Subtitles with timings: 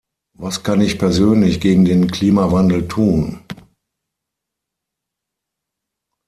[0.35, 3.45] Was kann ich persönlich gegen den Klimawandel tun?